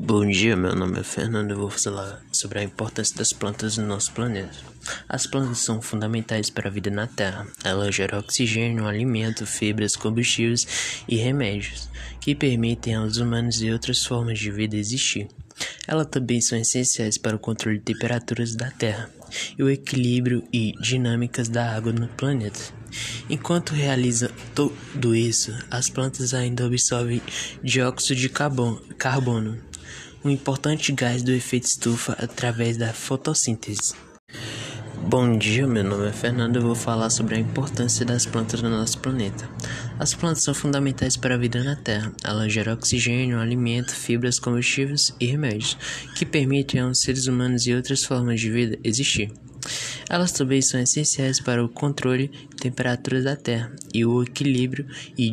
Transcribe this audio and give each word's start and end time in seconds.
Bom 0.00 0.24
dia, 0.24 0.56
meu 0.56 0.76
nome 0.76 1.00
é 1.00 1.02
Fernando 1.02 1.50
e 1.50 1.54
vou 1.54 1.68
falar 1.68 2.22
sobre 2.30 2.60
a 2.60 2.62
importância 2.62 3.16
das 3.16 3.32
plantas 3.32 3.76
no 3.76 3.84
nosso 3.84 4.12
planeta. 4.12 4.56
As 5.08 5.26
plantas 5.26 5.58
são 5.58 5.82
fundamentais 5.82 6.48
para 6.50 6.68
a 6.68 6.72
vida 6.72 6.88
na 6.88 7.08
Terra. 7.08 7.48
Elas 7.64 7.96
geram 7.96 8.20
oxigênio, 8.20 8.86
alimento, 8.86 9.44
fibras, 9.44 9.96
combustíveis 9.96 11.02
e 11.08 11.16
remédios, 11.16 11.90
que 12.20 12.32
permitem 12.32 12.94
aos 12.94 13.16
humanos 13.16 13.60
e 13.60 13.72
outras 13.72 14.06
formas 14.06 14.38
de 14.38 14.52
vida 14.52 14.76
existir. 14.76 15.26
Elas 15.84 16.06
também 16.06 16.40
são 16.40 16.56
essenciais 16.56 17.18
para 17.18 17.34
o 17.34 17.40
controle 17.40 17.78
de 17.78 17.84
temperaturas 17.84 18.54
da 18.54 18.70
Terra 18.70 19.10
e 19.58 19.62
o 19.64 19.68
equilíbrio 19.68 20.46
e 20.52 20.74
dinâmicas 20.80 21.48
da 21.48 21.74
água 21.74 21.92
no 21.92 22.06
planeta. 22.06 22.60
Enquanto 23.28 23.74
realiza 23.74 24.30
tudo 24.54 25.14
isso, 25.14 25.52
as 25.70 25.90
plantas 25.90 26.32
ainda 26.32 26.66
absorvem 26.66 27.20
dióxido 27.62 28.18
de 28.18 28.28
carbono, 28.28 29.60
um 30.24 30.30
importante 30.30 30.92
gás 30.92 31.22
do 31.22 31.32
efeito 31.32 31.64
estufa 31.64 32.12
através 32.14 32.76
da 32.76 32.92
fotossíntese. 32.92 33.94
Bom 35.08 35.38
dia, 35.38 35.66
meu 35.66 35.84
nome 35.84 36.08
é 36.08 36.12
Fernando 36.12 36.56
e 36.56 36.62
vou 36.62 36.74
falar 36.74 37.08
sobre 37.08 37.36
a 37.36 37.38
importância 37.38 38.04
das 38.04 38.26
plantas 38.26 38.60
no 38.60 38.68
nosso 38.68 38.98
planeta. 38.98 39.48
As 39.98 40.12
plantas 40.12 40.42
são 40.42 40.52
fundamentais 40.52 41.16
para 41.16 41.34
a 41.34 41.38
vida 41.38 41.62
na 41.62 41.76
Terra. 41.76 42.12
Elas 42.22 42.52
geram 42.52 42.74
oxigênio, 42.74 43.38
alimento, 43.38 43.94
fibras, 43.94 44.38
combustíveis 44.38 45.14
e 45.18 45.26
remédios, 45.26 45.78
que 46.14 46.26
permitem 46.26 46.80
aos 46.80 47.00
seres 47.00 47.26
humanos 47.26 47.66
e 47.66 47.74
outras 47.74 48.04
formas 48.04 48.40
de 48.40 48.50
vida 48.50 48.78
existir. 48.84 49.32
Elas 50.10 50.32
também 50.32 50.60
são 50.60 50.80
essenciais 50.80 51.40
para 51.40 51.64
o 51.64 51.68
controle 51.68 52.28
de 52.28 52.56
temperaturas 52.56 53.24
da 53.24 53.36
Terra 53.36 53.72
e 53.94 54.04
o 54.04 54.22
equilíbrio 54.22 54.86
e 55.16 55.30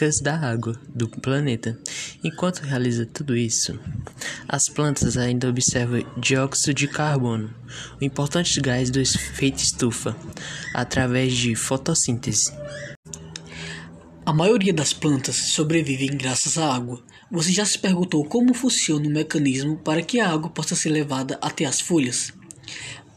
dinâmicas 0.00 0.20
da 0.20 0.38
água 0.38 0.80
do 0.94 1.08
planeta. 1.08 1.78
Enquanto 2.24 2.60
realiza 2.60 3.04
tudo 3.04 3.36
isso, 3.36 3.78
as 4.48 4.68
plantas 4.68 5.16
ainda 5.16 5.48
observam 5.48 6.04
dióxido 6.16 6.74
de 6.74 6.88
carbono, 6.88 7.54
o 8.00 8.04
importante 8.04 8.60
gás 8.60 8.90
do 8.90 9.00
efeito 9.00 9.58
estufa, 9.58 10.16
através 10.74 11.34
de 11.34 11.54
fotossíntese. 11.54 12.52
A 14.24 14.32
maioria 14.32 14.72
das 14.72 14.92
plantas 14.92 15.36
sobrevivem 15.36 16.16
graças 16.16 16.56
à 16.56 16.74
água. 16.74 17.02
Você 17.30 17.52
já 17.52 17.64
se 17.64 17.78
perguntou 17.78 18.24
como 18.24 18.54
funciona 18.54 19.06
o 19.06 19.10
mecanismo 19.10 19.76
para 19.78 20.02
que 20.02 20.18
a 20.18 20.30
água 20.30 20.50
possa 20.50 20.74
ser 20.74 20.90
levada 20.90 21.38
até 21.42 21.64
as 21.64 21.80
folhas? 21.80 22.32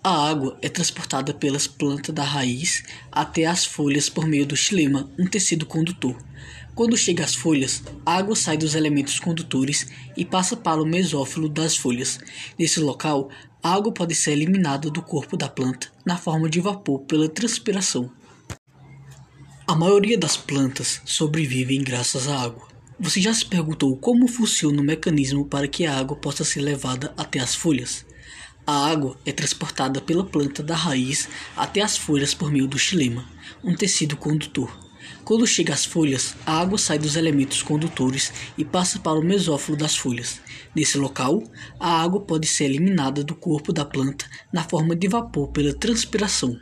A 0.03 0.29
água 0.29 0.57
é 0.61 0.67
transportada 0.67 1.33
pelas 1.33 1.65
plantas 1.65 2.13
da 2.13 2.23
raiz 2.23 2.83
até 3.09 3.45
as 3.45 3.63
folhas 3.63 4.09
por 4.09 4.27
meio 4.27 4.45
do 4.45 4.55
xilema, 4.55 5.09
um 5.17 5.25
tecido 5.25 5.65
condutor. 5.65 6.17
Quando 6.75 6.97
chega 6.97 7.23
às 7.23 7.35
folhas, 7.35 7.83
a 8.03 8.17
água 8.17 8.35
sai 8.35 8.57
dos 8.57 8.73
elementos 8.73 9.19
condutores 9.19 9.87
e 10.17 10.25
passa 10.25 10.57
para 10.57 10.81
o 10.81 10.85
mesófilo 10.85 11.47
das 11.47 11.77
folhas. 11.77 12.19
Nesse 12.57 12.79
local, 12.79 13.29
a 13.61 13.75
água 13.75 13.93
pode 13.93 14.15
ser 14.15 14.31
eliminada 14.31 14.89
do 14.89 14.99
corpo 14.99 15.37
da 15.37 15.47
planta 15.47 15.91
na 16.03 16.17
forma 16.17 16.49
de 16.49 16.59
vapor 16.59 17.01
pela 17.01 17.29
transpiração. 17.29 18.11
A 19.67 19.75
maioria 19.75 20.17
das 20.17 20.35
plantas 20.35 20.99
sobrevivem 21.05 21.83
graças 21.83 22.27
à 22.27 22.41
água. 22.41 22.67
Você 22.99 23.21
já 23.21 23.33
se 23.33 23.45
perguntou 23.45 23.95
como 23.97 24.27
funciona 24.27 24.81
o 24.81 24.85
mecanismo 24.85 25.45
para 25.45 25.67
que 25.67 25.85
a 25.85 25.95
água 25.95 26.17
possa 26.17 26.43
ser 26.43 26.61
levada 26.61 27.13
até 27.15 27.39
as 27.39 27.53
folhas? 27.53 28.03
A 28.65 28.89
água 28.89 29.15
é 29.25 29.31
transportada 29.31 30.01
pela 30.01 30.25
planta 30.25 30.63
da 30.63 30.75
raiz 30.75 31.29
até 31.55 31.81
as 31.81 31.97
folhas 31.97 32.33
por 32.33 32.51
meio 32.51 32.67
do 32.67 32.79
xilema, 32.79 33.25
um 33.63 33.75
tecido 33.75 34.17
condutor. 34.17 34.82
Quando 35.23 35.47
chega 35.47 35.73
às 35.73 35.85
folhas, 35.85 36.35
a 36.45 36.59
água 36.59 36.77
sai 36.77 36.97
dos 36.97 37.15
elementos 37.15 37.61
condutores 37.61 38.33
e 38.57 38.65
passa 38.65 38.99
para 38.99 39.19
o 39.19 39.23
mesófilo 39.23 39.77
das 39.77 39.95
folhas. 39.95 40.41
Nesse 40.75 40.97
local, 40.97 41.43
a 41.79 42.01
água 42.01 42.21
pode 42.21 42.47
ser 42.47 42.65
eliminada 42.65 43.23
do 43.23 43.35
corpo 43.35 43.71
da 43.71 43.85
planta 43.85 44.25
na 44.51 44.63
forma 44.63 44.95
de 44.95 45.07
vapor 45.07 45.49
pela 45.49 45.73
transpiração. 45.73 46.59